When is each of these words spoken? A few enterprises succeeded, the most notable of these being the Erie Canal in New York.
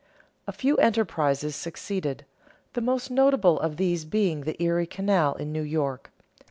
A 0.47 0.51
few 0.51 0.77
enterprises 0.77 1.55
succeeded, 1.55 2.25
the 2.73 2.81
most 2.81 3.11
notable 3.11 3.59
of 3.59 3.77
these 3.77 4.03
being 4.03 4.45
the 4.45 4.59
Erie 4.59 4.87
Canal 4.87 5.35
in 5.35 5.51
New 5.51 5.61
York. 5.61 6.09